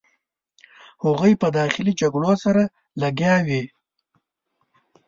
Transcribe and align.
هغوی 1.03 1.33
په 1.41 1.47
داخلي 1.59 1.93
جګړو 2.01 2.31
سره 2.43 2.63
لګیا 3.01 3.35
وې. 3.47 3.63